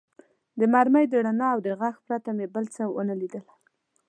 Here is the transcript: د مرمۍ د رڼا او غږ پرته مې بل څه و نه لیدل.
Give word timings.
د 0.59 0.61
مرمۍ 0.73 1.05
د 1.09 1.13
رڼا 1.25 1.49
او 1.53 1.59
غږ 1.81 1.95
پرته 2.07 2.29
مې 2.37 2.45
بل 2.53 2.65
څه 2.75 2.83
و 2.95 2.99
نه 3.09 3.15
لیدل. 3.21 3.45